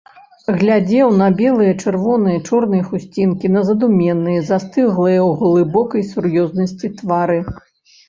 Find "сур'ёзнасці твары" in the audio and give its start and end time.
6.13-7.43